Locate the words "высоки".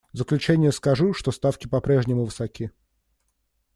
2.25-2.71